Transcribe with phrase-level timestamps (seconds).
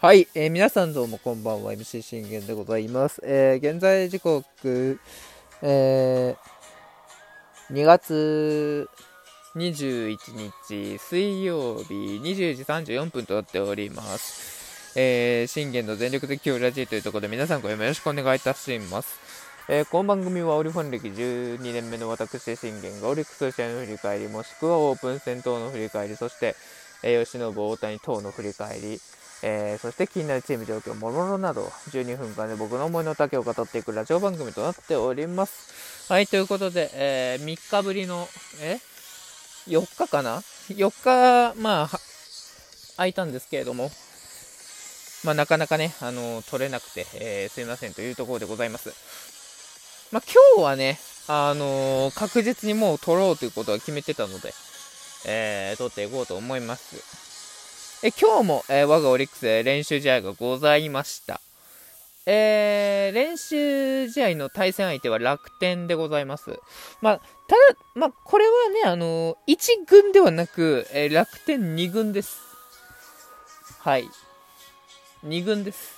[0.00, 1.72] はい、えー、皆さんどうもこんばんは。
[1.72, 5.00] MC 信玄でございます、えー、現在時刻、
[5.62, 8.88] えー、2月
[9.56, 10.16] 21
[10.68, 19.48] 日水曜日20時34分となっております、えー、信玄の全力的強ラジーというところで皆さんごよろしくお願いいたします。
[19.70, 26.56] えー、この番組はオリファン歴12年目の私信玄がオリックス試合の振り返りもしくはオープン戦闘の振り返りそして、
[27.02, 29.00] えー、吉信大谷等の振り返り
[29.42, 36.12] えー、そして気になるチーム状況、もろもろなど、12分間で僕の思いの丈を語っていくラジオ番組となっております。
[36.12, 38.28] はい、ということで、えー、3日ぶりの、
[38.60, 38.78] え
[39.68, 40.38] ?4 日かな
[40.70, 42.00] ?4 日、まあ、
[42.96, 43.92] 空いたんですけれども、
[45.22, 48.92] まあ、なかなかね、あの取れなくて、えー、すいませんというところでございます。
[50.10, 50.22] まあ、
[50.56, 54.52] 今日はね、あの確実にもう取ろうということは決めてたので、
[55.26, 58.06] えー、取っていこうと思います。
[58.06, 61.40] え今日も、えー、我がオリックス練習試合がございました。
[62.26, 66.60] えー、練習試合の対戦相手は楽天でございます。
[67.00, 67.24] まあ、た
[67.74, 68.50] だ、まあ、これは
[68.84, 72.38] ね、あのー、1軍ではなく、えー、楽天2軍です。
[73.80, 74.08] はい。
[75.24, 75.94] 2軍です。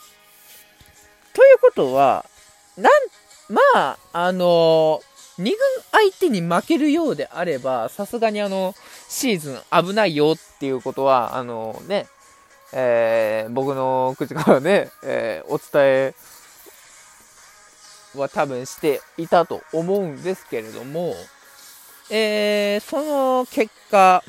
[1.35, 2.25] ということは、
[2.77, 2.93] なん、
[3.53, 5.03] まあ、あの
[5.41, 5.55] 2軍
[5.91, 8.75] 相手に負けるようであれば、さすがにあの、
[9.09, 12.07] シーズン危ないよっていうことは、あのね、
[12.73, 16.15] えー、僕の口からね、えー、お伝え
[18.17, 21.15] は多分していたと思うんですけれども、
[22.11, 24.23] えー、その結果、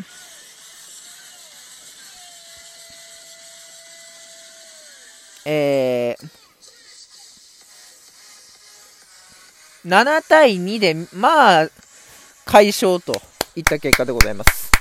[5.45, 6.40] えー、
[9.85, 11.69] 7対2で、まあ、
[12.45, 13.19] 解消と
[13.55, 14.71] いった結果でございます。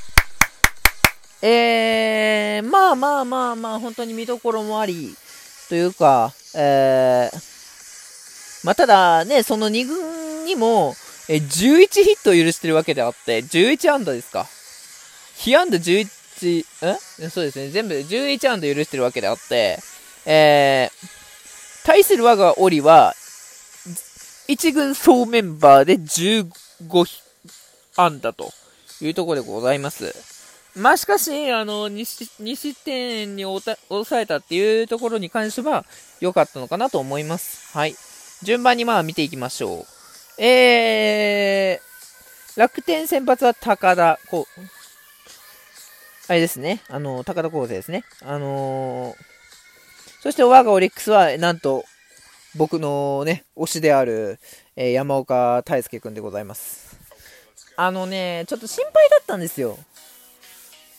[1.43, 5.15] えー、まあまあまあまあ、本当に見どころもあり、
[5.71, 10.95] というか、えー、まあただね、その2軍にも、
[11.29, 14.47] え11ヒットを許してるわけであって、11安打ですか。
[15.37, 16.67] 被安打11、
[17.23, 17.29] え？
[17.31, 19.79] そうですね、全部で11安打許してるわけであって、
[20.27, 23.15] えー、対する我がオリは、
[24.51, 27.07] 1軍総メンバーで15
[27.97, 28.51] 安打と
[29.01, 30.13] いうところでございます。
[30.75, 32.05] まあ、しかし、あの、2
[32.57, 35.85] 失点に抑えたっていうところに関しては
[36.19, 37.77] 良かったのかなと思います。
[37.79, 37.95] はい。
[38.43, 39.87] 順番にまあ見ていきましょ
[40.39, 40.43] う。
[40.43, 44.61] えー、楽天先発は高田、こう、
[46.27, 46.83] あれですね。
[46.89, 48.03] あの、高田康生ですね。
[48.23, 49.17] あのー、
[50.23, 51.85] そして我がオリックスは、なんと、
[52.57, 54.41] 僕のね、推しである、
[54.77, 56.99] えー、山岡大輔くんでございます。
[57.77, 59.79] あのね、ちょっと心配だったんですよ。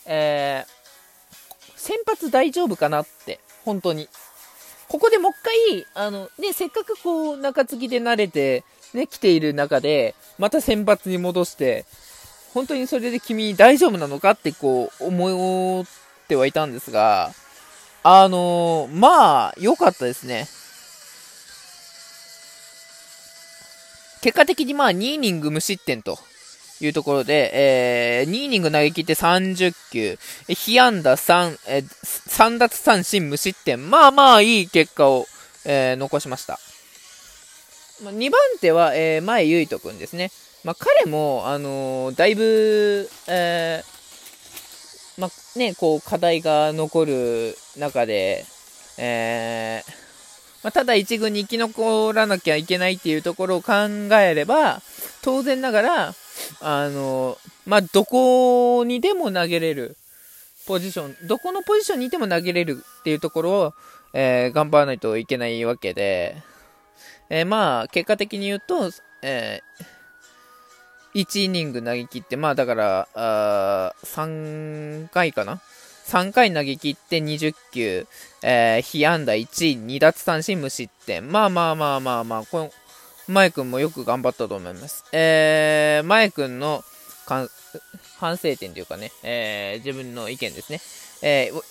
[0.06, 4.08] えー、先発大丈夫かなって、本当に。
[4.88, 8.64] ここでもう一回、あの、ね、せっかくこう、中継ぎで慣れて、
[8.94, 11.84] ね、来ている中で、また先発に戻して、
[12.54, 15.86] 本当にそれで君大丈夫なのかってこう、思っ
[16.28, 17.32] てはいたんですが、
[18.02, 20.48] あのー、まあ、良かったですね。
[24.22, 26.16] 結果的にまあ2イニング無失点と
[26.80, 30.18] いうところで、えー、2イニング投げ切って30球、
[30.48, 33.90] 被安打3、え、3奪三振無失点。
[33.90, 35.26] まあまあいい結果を、
[35.64, 36.58] えー、残しました。
[38.02, 40.30] 2番手は、えー、前結人君ですね。
[40.64, 48.44] まあ、彼も、あのー、だいぶ、えー、まあ、ね、こう、課題が残る中で、
[48.98, 50.01] えー、
[50.62, 54.80] まあ、ただ一軍に生き残らなきゃいけないっていうところを考えれば、
[55.22, 56.14] 当然ながら、
[56.60, 59.96] あの、まあ、どこにでも投げれる
[60.66, 63.74] ポジション、どこのポジションにいても投げれるっていうところを、
[64.14, 66.36] えー、頑張らないといけないわけで、
[67.28, 68.90] えー、まあ、結果的に言うと、
[69.22, 75.60] えー、1イニング投げ切って、まあだから、あ3回かな
[76.06, 78.06] 3回投げ切って20球、
[78.42, 81.30] えー、被安打1、2奪三振無失点。
[81.30, 82.70] まあまあまあまあまあ、この、
[83.28, 85.04] マイ君もよく頑張ったと思います。
[85.12, 86.82] えー、マイ君の
[88.18, 90.80] 反省点というかね、えー、自分の意見ですね。
[91.22, 91.62] えー、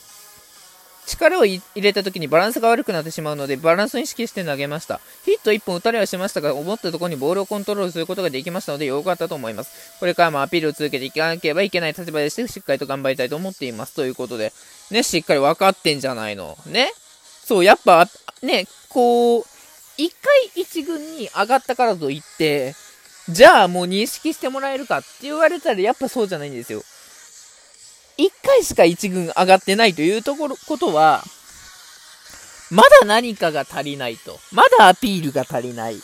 [1.06, 5.00] 力を入れた時にバランスが悪くなってしまうので、バランスを意識して投げました。
[5.26, 10.00] ヒット1本打たれはしましたが、思ったところにボールをコントロールすることができましたので、良かったと思います。
[10.00, 13.94] これからもアピールを続けていかなければいけない立場でして、しっかりと頑張りたいと思っています。
[13.94, 14.54] ということで、
[14.90, 16.58] ね、しっかり分かってんじゃないの。
[16.66, 16.92] ね。
[17.46, 18.08] そう、やっぱ、
[18.42, 19.46] ね、こう、
[19.98, 22.76] 一回一軍に上がったからといって、
[23.30, 26.82] じゃあもう認識してもらえるかって言われたらやっぱそうじゃないんですよ。
[28.18, 31.24] 1回しか1軍上がってないというところ、ことは、
[32.70, 34.40] まだ何かが足りないと。
[34.52, 35.98] まだアピールが足りない。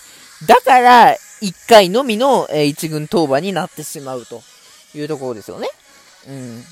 [0.46, 4.42] だから、1回のみの、え1軍登板になってしまうと
[4.94, 5.70] いうところですよね。
[6.28, 6.64] うん。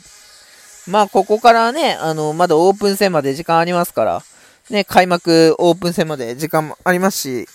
[0.88, 4.24] まあ、ここからね、あの、まだオープン戦まで時間ありますから、
[4.70, 7.50] ね、開幕オープン戦まで時間もありますし、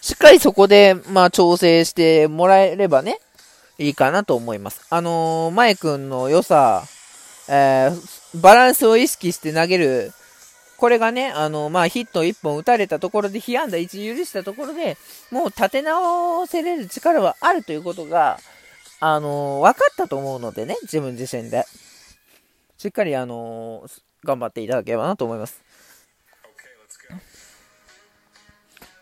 [0.00, 3.18] しっかりそこで、まあ、調整してもらえればね、
[3.80, 4.86] いいかなと思います。
[4.90, 6.84] あのー、前くんの良さ、
[7.48, 10.12] えー、バランスを意識して投げる、
[10.76, 14.98] これがね、あのー、まあ、ヒット1本打たれたところで、被安打1許したところで、
[15.30, 18.38] もう立て直せれる力はあるということが、
[19.02, 21.64] あの分かったと思うのでね、自分自身で。
[22.76, 23.86] しっかり、あの
[24.24, 25.62] 頑張っていただければなと思います。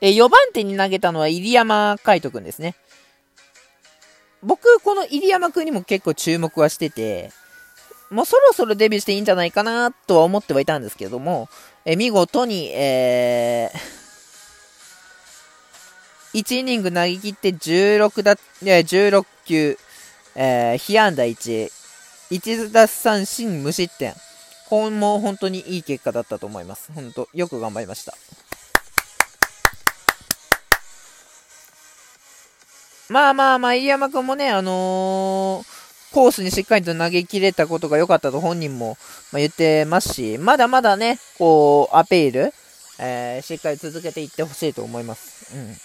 [0.01, 2.77] え4番手に投げたのは入山海斗くんですね。
[4.43, 7.31] 僕、この入山くんにも結構注目はしてて、
[8.11, 11.49] もうそろそろデビューしていいんじゃないかなとは思ってはいたんですけども、
[11.85, 19.79] え見事に、えー、1イニング投げ切って16だ、16球、
[20.35, 21.71] えー、被安打1、
[22.31, 24.15] 1奪三振無失点。
[24.69, 26.93] これも本当にいい結果だったと思います。
[26.95, 28.15] 本当、よく頑張りました。
[33.09, 38.99] まあまあまあ、入山君もね、あのー、コースにしっかりと投げ切れたことが良かったと本人も、
[39.33, 42.53] 言ってますし、まだまだね、こう、アピール、
[42.99, 45.55] えー、しっかり続けていってほしいと思います。
[45.55, 45.77] うん。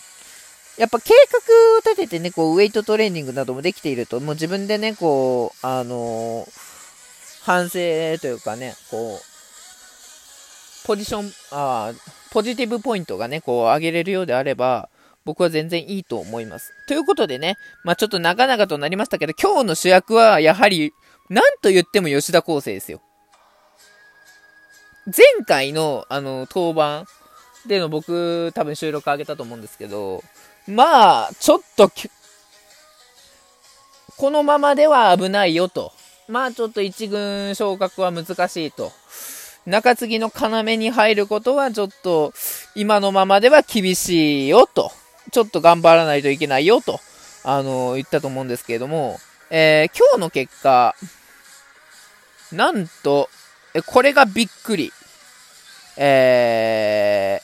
[0.78, 1.38] やっぱ計画
[1.78, 6.50] を立ててね、こう、ウェイトトレーニングなどもできていると、もう自分でね、こう、あのー、
[7.44, 7.72] 反省
[8.20, 11.94] というかね、こう、ポジション、あ
[12.32, 14.90] ポジティブポイントがね、こう、上げれるようであれば、
[15.26, 16.74] 僕は全然いいと思います。
[16.88, 20.94] ということでね、まあちょっと長々となりましたけど、今日の主役はやはり、
[21.30, 23.02] なんと言っても吉田康生ですよ。
[25.06, 27.06] 前回の、あの、登板
[27.68, 30.24] での僕、多分収録上げたと思うんですけど、
[30.68, 31.92] まあ、ちょっと、
[34.18, 35.92] このままでは危ないよと。
[36.28, 38.92] まあちょっと一軍昇格は難しいと。
[39.66, 42.34] 中継ぎの要に入ることはちょっと
[42.76, 44.92] 今のままでは厳しいよと。
[45.32, 47.00] ちょっと頑張らないといけないよと、
[47.44, 50.96] あの言ったと思うんですけれども、えー、今日の結果、
[52.52, 53.30] なんと、
[53.74, 54.92] えこれがびっくり。
[55.96, 57.40] え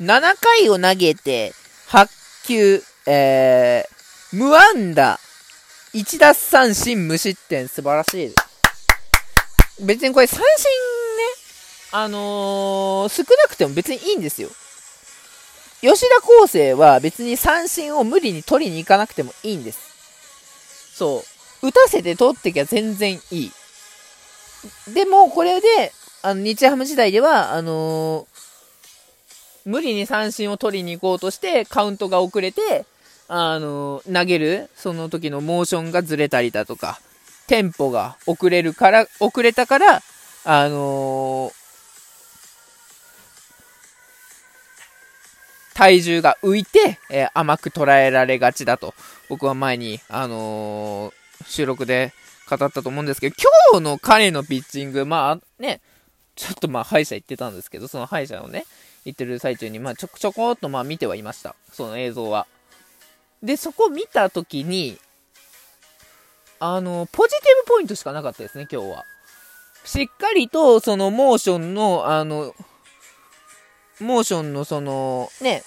[0.00, 1.54] ー、7回を投げて、
[1.88, 2.08] 8
[2.46, 5.18] 球、えー、無安打、
[5.94, 8.51] 1奪三振無失点、素晴らしいです。
[9.80, 10.46] 別にこれ三振ね、
[11.92, 14.48] あのー、少なくても別にいいんですよ。
[15.80, 20.94] 吉田康生は別に三振を無理に取りに行かなくてもいいんです。
[20.94, 21.24] そ
[21.62, 21.66] う。
[21.66, 23.52] 打たせて取ってきゃ全然いい。
[24.94, 25.92] でも、これで、
[26.22, 28.26] あの、日ハム時代では、あのー、
[29.64, 32.84] 無理に三振を取りに行こうとして、カウントが遅れて、
[33.26, 37.00] あのー、投げる、その時のモーションがずれたりだとか、
[37.52, 40.00] テンポが遅れるから、遅れたから、
[40.46, 41.52] あのー、
[45.74, 48.94] 体重が浮いて、えー、甘く捉えられがちだと、
[49.28, 52.14] 僕は前に、あのー、収録で
[52.48, 53.36] 語ったと思うんですけど、
[53.70, 55.82] 今日の彼のピッチング、まあね、
[56.36, 58.64] ちょっとまあ歯医者行ってたんですけど、その歯医者をね、
[59.04, 61.54] 行ってる最中に、まあちょこちょこっとまあ見てはいました。
[61.70, 62.46] その映像は。
[63.42, 64.96] で、そこ見たときに、
[66.64, 69.04] あの、ポジティブポイントしかなかったですね、今日は。
[69.84, 72.54] しっかりと、その、モーションの、あの、
[73.98, 75.64] モーションのその、ね、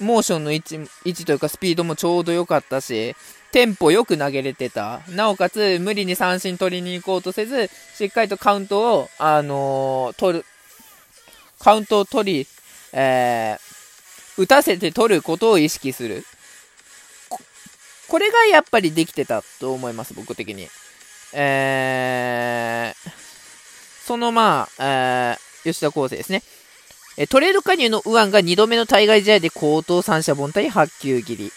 [0.00, 3.14] モーションの位置、位置というかスピードもちょうど良かったし、
[3.52, 5.02] テンポよく投げれてた。
[5.10, 10.44] なおかつ、無理に三振取りに行こうとせず、しっかりとカウントを、あのー、取る、
[11.60, 12.46] カウントを取り、
[12.92, 16.24] えー、打たせて取ることを意識する。
[18.12, 20.68] これがやっぱりできてたと思います、僕的に。
[21.32, 23.10] えー、
[24.04, 26.42] そのまあ、えー、吉田康生ですね。
[27.30, 31.52] トレード加入の右腕が2度目の対外試合で高等三者凡退8球切り。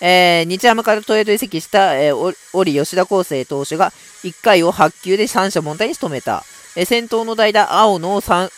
[0.00, 3.92] えー、日ハムからトレード移籍した、えー、折吉田康生投手が
[4.24, 6.42] 1回を8球で三者凡退に仕留めた。
[6.74, 8.50] えー、先頭の代打、青野を三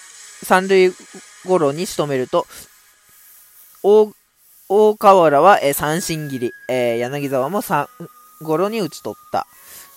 [0.68, 0.90] 塁
[1.44, 2.46] ゴロに仕留めると、
[4.68, 7.88] 大河原は、えー、三振切り、えー、柳沢も3
[8.42, 9.46] ゴロに打ち取った。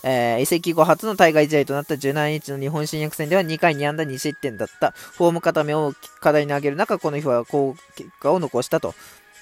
[0.03, 4.91] えー、移籍後初の対外試合となった17日の日本新薬戦では2回2安打2失点だった。
[4.91, 8.93] フォーム固めを課題に挙げる中、この日は好結果を残したと。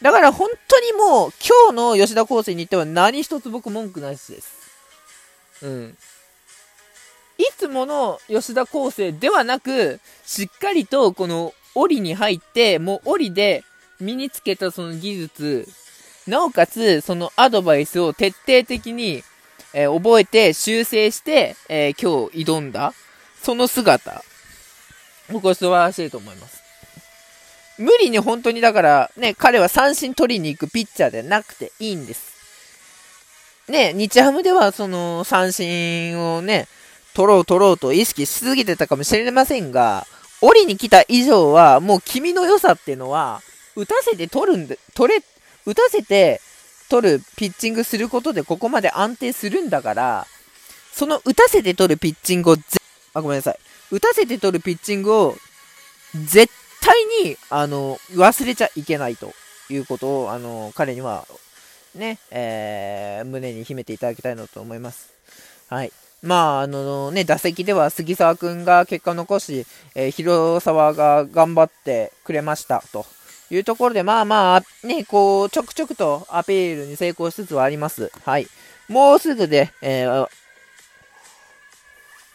[0.02, 4.54] だから本当にもう、今日の吉田康生に言っては何一つ僕文句なしです。
[5.64, 5.98] うん。
[7.38, 13.64] いつもの吉田康生ではなく、しっかりとこの檻に入って、もう檻で
[14.04, 15.68] 身につけたその技術、
[16.28, 19.24] なおかつそのアドバイスを徹底的に、
[19.74, 22.94] えー、覚えて修正して、えー、今日挑んだ、
[23.42, 24.24] その姿、
[25.32, 26.62] 僕は素晴らしいと思います。
[27.78, 32.34] 無理に本当にだからね、彼は三振取りに行くピッチャーでなくていいんです。
[33.68, 36.68] ね、日ハムではその三振をね、
[37.14, 40.06] 取ろう取ろうと意識しすぎてたかもしれませんが、
[40.42, 43.42] 降りに来た以上は、もう君の良さっていうのは、
[43.76, 45.22] 打たせて取るんで、取れ、
[45.66, 46.42] 打たせて
[46.90, 50.28] 取るピッチングすることでここまで安定するんだから、
[50.92, 52.58] その打たせて取るピッチングを
[53.14, 53.60] あ、ごめんなさい。
[53.92, 55.36] 打たせて取るピッチングを、
[56.16, 56.52] 絶
[56.82, 59.34] 対に、あの、忘れちゃいけないと
[59.70, 61.28] いうことを、あの、彼には、
[61.96, 65.14] ね、えー、胸に秘めていただきたいなと思います。
[65.68, 65.92] はい。
[66.24, 73.06] まあ、あのね、打席では杉沢君が結果を残し、えー、広沢が頑張ってくれましたと
[73.50, 78.12] いうところで、まあまあ、ね、こう、ちょくちょくとアピールに成功しつつはあります。
[78.24, 78.48] はい。
[78.88, 80.28] もうすぐで、えー、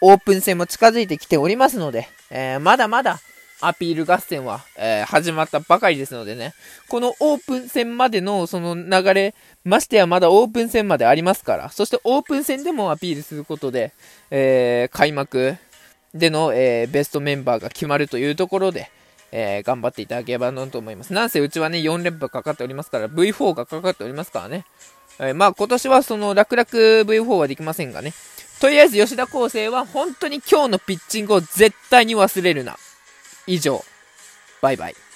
[0.01, 3.21] オープン戦も近づいてきておりますので、えー、まだまだ
[3.61, 6.55] アピール合戦は、えー、始まったばかりですのでね、
[6.89, 9.35] このオープン戦までのその流れ、
[9.65, 13.93] ましてやまだオープン戦までありますから、そしてオープン戦でもアピールすることで、
[14.31, 15.57] えー、開幕
[16.15, 18.91] での、え、ベストメンバーが決まるというところで、
[19.31, 21.13] えー、頑張っていただければなと思います。
[21.13, 24.65] なんせうちはね、4連覇かかっておりますから、V4 がかかっておりますからね。
[25.19, 28.13] えー、まあ今年はその楽々 V4 はできませんがね。
[28.61, 32.77] とりあえず吉田康生は本当に今日のピッチングを絶対に忘れるな。
[33.47, 33.85] 以上。
[34.61, 35.08] バイバイ。